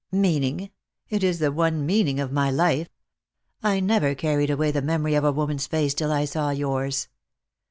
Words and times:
"Meaning! 0.11 0.71
It 1.09 1.23
is 1.23 1.37
the 1.37 1.51
one 1.51 1.85
meaning 1.85 2.19
of 2.19 2.31
my 2.31 2.49
life. 2.49 2.89
I 3.61 3.79
never 3.79 4.15
carried 4.15 4.49
away 4.49 4.71
the 4.71 4.81
memory 4.81 5.13
of 5.13 5.23
a 5.23 5.31
woman's 5.31 5.67
face 5.67 5.93
till 5.93 6.11
I 6.11 6.25
saw 6.25 6.49
yours. 6.49 7.07